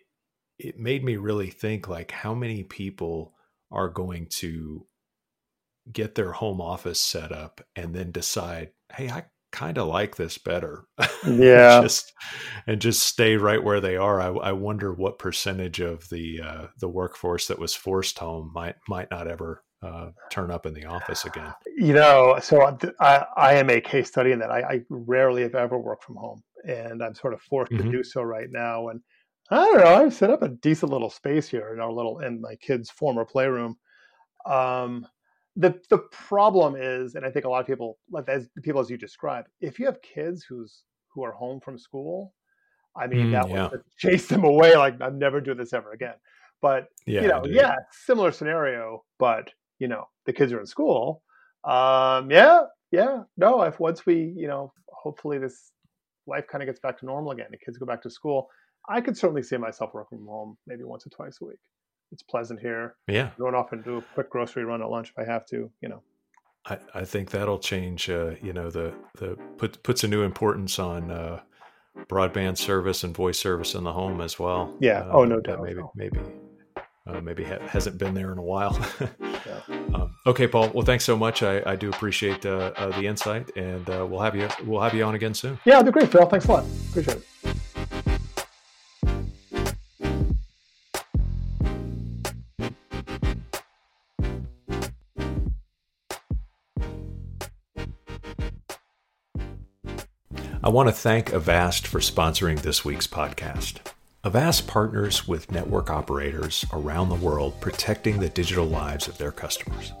it 0.58 0.78
made 0.78 1.04
me 1.04 1.16
really 1.16 1.50
think 1.50 1.88
like 1.88 2.10
how 2.10 2.34
many 2.34 2.64
people 2.64 3.34
are 3.70 3.88
going 3.88 4.26
to 4.26 4.86
get 5.92 6.14
their 6.14 6.32
home 6.32 6.60
office 6.60 7.00
set 7.00 7.32
up 7.32 7.60
and 7.76 7.94
then 7.94 8.10
decide, 8.10 8.70
hey, 8.94 9.10
I 9.10 9.24
kind 9.50 9.78
of 9.78 9.88
like 9.88 10.16
this 10.16 10.38
better. 10.38 10.84
Yeah. 11.26 11.82
just 11.82 12.12
and 12.68 12.80
just 12.80 13.02
stay 13.02 13.36
right 13.36 13.62
where 13.62 13.80
they 13.80 13.96
are. 13.96 14.20
I, 14.20 14.28
I 14.28 14.52
wonder 14.52 14.92
what 14.92 15.18
percentage 15.18 15.80
of 15.80 16.08
the 16.10 16.40
uh, 16.40 16.66
the 16.78 16.88
workforce 16.88 17.48
that 17.48 17.58
was 17.58 17.74
forced 17.74 18.20
home 18.20 18.52
might 18.54 18.76
might 18.88 19.10
not 19.10 19.26
ever 19.26 19.64
uh, 19.82 20.10
turn 20.30 20.52
up 20.52 20.64
in 20.64 20.74
the 20.74 20.84
office 20.84 21.24
again. 21.24 21.52
You 21.76 21.92
know, 21.92 22.38
so 22.40 22.78
I, 23.00 23.26
I 23.36 23.54
am 23.54 23.68
a 23.68 23.80
case 23.80 24.08
study 24.08 24.30
in 24.30 24.38
that 24.38 24.50
I, 24.50 24.60
I 24.60 24.80
rarely 24.88 25.42
have 25.42 25.56
ever 25.56 25.76
worked 25.78 26.04
from 26.04 26.16
home, 26.16 26.42
and 26.64 27.02
I'm 27.02 27.14
sort 27.14 27.34
of 27.34 27.42
forced 27.42 27.72
mm-hmm. 27.72 27.90
to 27.90 27.96
do 27.98 28.04
so 28.04 28.22
right 28.22 28.48
now. 28.50 28.88
And 28.88 29.00
I 29.50 29.56
don't 29.56 29.78
know, 29.78 29.94
I've 29.94 30.14
set 30.14 30.30
up 30.30 30.42
a 30.42 30.48
decent 30.48 30.92
little 30.92 31.10
space 31.10 31.48
here 31.48 31.72
in 31.74 31.80
our 31.80 31.92
little 31.92 32.20
in 32.20 32.40
my 32.40 32.54
kids' 32.56 32.90
former 32.90 33.24
playroom. 33.24 33.76
Um, 34.46 35.06
the 35.58 35.74
the 35.90 35.98
problem 36.12 36.76
is, 36.76 37.16
and 37.16 37.26
I 37.26 37.30
think 37.30 37.44
a 37.44 37.48
lot 37.48 37.60
of 37.60 37.66
people, 37.66 37.98
like 38.10 38.28
as 38.28 38.48
people 38.62 38.80
as 38.80 38.88
you 38.88 38.96
describe, 38.96 39.46
if 39.60 39.78
you 39.78 39.86
have 39.86 40.00
kids 40.02 40.44
who's 40.48 40.84
who 41.12 41.24
are 41.24 41.32
home 41.32 41.60
from 41.60 41.78
school, 41.78 42.32
I 42.96 43.08
mean, 43.08 43.26
mm, 43.26 43.32
that 43.32 43.50
yeah. 43.50 43.68
would 43.68 43.82
chase 43.98 44.28
them 44.28 44.44
away. 44.44 44.76
Like 44.76 45.00
I'm 45.02 45.18
never 45.18 45.40
doing 45.40 45.58
this 45.58 45.72
ever 45.72 45.92
again. 45.92 46.14
But 46.62 46.86
yeah, 47.06 47.22
you 47.22 47.28
know, 47.28 47.42
yeah, 47.44 47.74
similar 47.90 48.30
scenario. 48.30 49.04
But 49.18 49.50
you 49.80 49.88
know, 49.88 50.04
the 50.26 50.32
kids 50.32 50.52
are 50.52 50.60
in 50.60 50.66
school. 50.66 51.22
Um, 51.64 52.30
yeah, 52.30 52.60
yeah. 52.92 53.24
No, 53.36 53.62
if 53.62 53.80
once 53.80 54.06
we, 54.06 54.32
you 54.36 54.46
know, 54.46 54.72
hopefully 54.88 55.38
this 55.38 55.72
life 56.28 56.46
kind 56.46 56.62
of 56.62 56.68
gets 56.68 56.78
back 56.78 56.98
to 57.00 57.06
normal 57.06 57.32
again, 57.32 57.48
the 57.50 57.58
kids 57.58 57.78
go 57.78 57.86
back 57.86 58.02
to 58.02 58.10
school, 58.10 58.48
I 58.88 59.00
could 59.00 59.16
certainly 59.16 59.42
see 59.42 59.56
myself 59.56 59.90
working 59.92 60.18
from 60.18 60.28
home 60.28 60.56
maybe 60.68 60.84
once 60.84 61.04
or 61.04 61.10
twice 61.10 61.38
a 61.42 61.46
week 61.46 61.58
it's 62.12 62.22
pleasant 62.22 62.60
here. 62.60 62.96
Yeah, 63.06 63.30
going 63.38 63.54
off 63.54 63.72
and 63.72 63.84
do 63.84 63.98
a 63.98 64.02
quick 64.14 64.30
grocery 64.30 64.64
run 64.64 64.82
at 64.82 64.88
lunch 64.88 65.10
if 65.10 65.18
I 65.18 65.30
have 65.30 65.46
to. 65.46 65.70
You 65.80 65.88
know, 65.88 66.02
I, 66.66 66.78
I 66.94 67.04
think 67.04 67.30
that'll 67.30 67.58
change. 67.58 68.08
Uh, 68.10 68.34
you 68.42 68.52
know, 68.52 68.70
the 68.70 68.94
the 69.18 69.36
put, 69.56 69.82
puts 69.82 70.04
a 70.04 70.08
new 70.08 70.22
importance 70.22 70.78
on 70.78 71.10
uh, 71.10 71.40
broadband 72.08 72.58
service 72.58 73.04
and 73.04 73.14
voice 73.14 73.38
service 73.38 73.74
in 73.74 73.84
the 73.84 73.92
home 73.92 74.20
as 74.20 74.38
well. 74.38 74.76
Yeah. 74.80 75.00
Uh, 75.00 75.12
oh 75.12 75.24
no 75.24 75.40
doubt. 75.40 75.62
Maybe 75.62 75.80
maybe 75.94 76.20
uh, 77.06 77.20
maybe 77.20 77.44
ha- 77.44 77.66
hasn't 77.66 77.98
been 77.98 78.14
there 78.14 78.32
in 78.32 78.38
a 78.38 78.42
while. 78.42 78.78
yeah. 79.00 79.60
um, 79.94 80.14
okay, 80.26 80.46
Paul. 80.46 80.70
Well, 80.74 80.84
thanks 80.84 81.04
so 81.04 81.16
much. 81.16 81.42
I, 81.42 81.62
I 81.64 81.76
do 81.76 81.88
appreciate 81.88 82.44
uh, 82.44 82.72
uh, 82.76 82.98
the 83.00 83.06
insight, 83.06 83.50
and 83.56 83.86
we'll 83.86 84.20
have 84.20 84.36
you 84.36 84.48
we'll 84.64 84.82
have 84.82 84.94
you 84.94 85.04
on 85.04 85.14
again 85.14 85.34
soon. 85.34 85.58
Yeah, 85.64 85.78
I'll 85.78 85.84
do 85.84 85.90
great, 85.90 86.10
Phil. 86.10 86.26
Thanks 86.26 86.46
a 86.46 86.52
lot. 86.52 86.64
Appreciate 86.90 87.18
it. 87.18 87.26
I 100.68 100.70
want 100.70 100.90
to 100.90 100.94
thank 100.94 101.32
Avast 101.32 101.86
for 101.86 101.98
sponsoring 101.98 102.60
this 102.60 102.84
week's 102.84 103.06
podcast. 103.06 103.76
Avast 104.22 104.66
partners 104.66 105.26
with 105.26 105.50
network 105.50 105.88
operators 105.88 106.66
around 106.74 107.08
the 107.08 107.14
world 107.14 107.58
protecting 107.58 108.20
the 108.20 108.28
digital 108.28 108.66
lives 108.66 109.08
of 109.08 109.16
their 109.16 109.32
customers. 109.32 109.94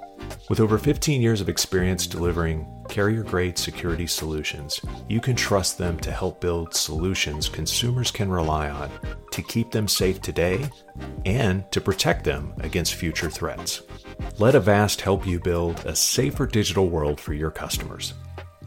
With 0.50 0.60
over 0.60 0.76
15 0.76 1.22
years 1.22 1.40
of 1.40 1.48
experience 1.48 2.06
delivering 2.06 2.66
carrier 2.86 3.22
grade 3.22 3.56
security 3.56 4.06
solutions, 4.06 4.78
you 5.08 5.22
can 5.22 5.36
trust 5.36 5.78
them 5.78 5.98
to 6.00 6.12
help 6.12 6.38
build 6.38 6.74
solutions 6.74 7.48
consumers 7.48 8.10
can 8.10 8.28
rely 8.28 8.68
on 8.68 8.90
to 9.32 9.40
keep 9.40 9.70
them 9.70 9.88
safe 9.88 10.20
today 10.20 10.68
and 11.24 11.64
to 11.72 11.80
protect 11.80 12.24
them 12.24 12.52
against 12.60 12.94
future 12.94 13.30
threats. 13.30 13.80
Let 14.38 14.54
Avast 14.54 15.00
help 15.00 15.26
you 15.26 15.40
build 15.40 15.78
a 15.86 15.96
safer 15.96 16.46
digital 16.46 16.90
world 16.90 17.18
for 17.18 17.32
your 17.32 17.50
customers. 17.50 18.12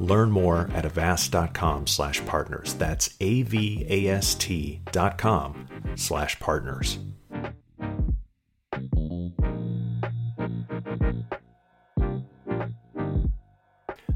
Learn 0.01 0.31
more 0.31 0.67
at 0.73 0.83
avast.com 0.83 1.85
slash 1.85 2.25
partners. 2.25 2.73
That's 2.73 3.15
A-V-A-S-T 3.21 4.81
dot 4.91 5.19
com 5.19 5.67
slash 5.95 6.39
partners. 6.39 6.97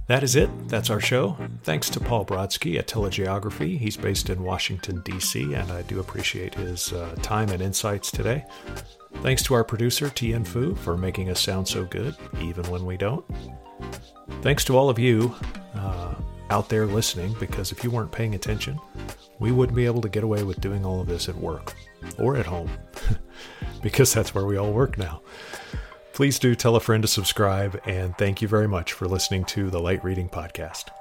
That 0.07 0.23
is 0.23 0.35
it. 0.35 0.49
That's 0.69 0.89
our 0.89 0.99
show. 0.99 1.37
Thanks 1.63 1.89
to 1.91 1.99
Paul 1.99 2.25
Brodsky 2.25 2.79
at 2.79 2.87
Telegeography. 2.87 3.77
He's 3.77 3.97
based 3.97 4.31
in 4.31 4.43
Washington, 4.43 5.01
D.C., 5.01 5.53
and 5.53 5.71
I 5.71 5.83
do 5.83 5.99
appreciate 5.99 6.55
his 6.55 6.93
uh, 6.93 7.15
time 7.21 7.49
and 7.49 7.61
insights 7.61 8.09
today. 8.09 8.43
Thanks 9.21 9.43
to 9.43 9.53
our 9.53 9.63
producer, 9.63 10.09
Tian 10.09 10.45
Fu, 10.45 10.73
for 10.75 10.97
making 10.97 11.29
us 11.29 11.39
sound 11.39 11.67
so 11.67 11.85
good, 11.85 12.15
even 12.39 12.69
when 12.71 12.85
we 12.85 12.97
don't. 12.97 13.25
Thanks 14.41 14.63
to 14.65 14.77
all 14.77 14.89
of 14.89 14.99
you 14.99 15.35
out 16.55 16.69
there 16.69 16.85
listening, 16.85 17.35
because 17.37 17.73
if 17.73 17.83
you 17.83 17.91
weren't 17.91 18.13
paying 18.13 18.33
attention, 18.33 18.79
we 19.39 19.51
wouldn't 19.51 19.75
be 19.75 19.85
able 19.85 19.99
to 19.99 20.07
get 20.07 20.23
away 20.23 20.41
with 20.43 20.61
doing 20.61 20.85
all 20.85 21.01
of 21.01 21.07
this 21.07 21.27
at 21.27 21.35
work 21.35 21.73
or 22.17 22.37
at 22.37 22.45
home, 22.45 22.71
because 23.81 24.13
that's 24.13 24.33
where 24.33 24.45
we 24.45 24.55
all 24.55 24.71
work 24.71 24.97
now. 24.97 25.21
Please 26.13 26.39
do 26.39 26.55
tell 26.55 26.77
a 26.77 26.79
friend 26.79 27.03
to 27.03 27.09
subscribe, 27.09 27.81
and 27.83 28.17
thank 28.17 28.41
you 28.41 28.47
very 28.47 28.69
much 28.69 28.93
for 28.93 29.05
listening 29.05 29.43
to 29.43 29.69
the 29.69 29.81
Light 29.81 30.01
Reading 30.01 30.29
Podcast. 30.29 30.94